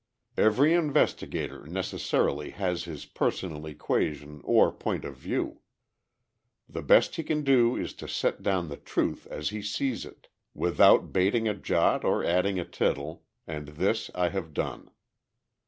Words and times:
Every 0.35 0.73
investigator 0.73 1.67
necessarily 1.67 2.49
has 2.57 2.85
his 2.85 3.05
personal 3.05 3.67
equation 3.67 4.41
or 4.43 4.71
point 4.71 5.05
of 5.05 5.15
view. 5.15 5.59
The 6.67 6.81
best 6.81 7.17
he 7.17 7.23
can 7.23 7.43
do 7.43 7.75
is 7.77 7.93
to 8.01 8.07
set 8.07 8.41
down 8.41 8.67
the 8.69 8.77
truth 8.77 9.27
as 9.29 9.49
he 9.49 9.61
sees 9.61 10.03
it, 10.03 10.27
without 10.55 11.13
bating 11.13 11.47
a 11.47 11.53
jot 11.53 12.03
or 12.03 12.25
adding 12.25 12.59
a 12.59 12.65
tittle, 12.65 13.25
and 13.45 13.67
this 13.67 14.09
I 14.15 14.29
have 14.29 14.55
done. 14.55 14.89